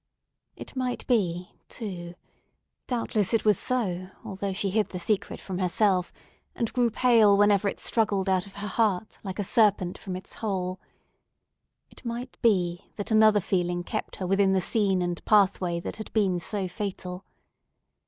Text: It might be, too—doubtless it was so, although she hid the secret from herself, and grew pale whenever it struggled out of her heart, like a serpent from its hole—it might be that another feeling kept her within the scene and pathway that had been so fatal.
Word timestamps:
It 0.55 0.75
might 0.75 1.05
be, 1.05 1.51
too—doubtless 1.69 3.35
it 3.35 3.45
was 3.45 3.59
so, 3.59 4.09
although 4.25 4.51
she 4.51 4.71
hid 4.71 4.89
the 4.89 4.97
secret 4.97 5.39
from 5.39 5.59
herself, 5.59 6.11
and 6.55 6.73
grew 6.73 6.89
pale 6.89 7.37
whenever 7.37 7.67
it 7.67 7.79
struggled 7.79 8.27
out 8.27 8.47
of 8.47 8.55
her 8.55 8.67
heart, 8.67 9.19
like 9.23 9.37
a 9.37 9.43
serpent 9.43 9.99
from 9.99 10.15
its 10.15 10.33
hole—it 10.41 12.03
might 12.03 12.35
be 12.41 12.89
that 12.95 13.11
another 13.11 13.41
feeling 13.41 13.83
kept 13.83 14.15
her 14.15 14.25
within 14.25 14.53
the 14.53 14.59
scene 14.59 15.03
and 15.03 15.23
pathway 15.23 15.79
that 15.79 15.97
had 15.97 16.11
been 16.13 16.39
so 16.39 16.67
fatal. 16.67 17.23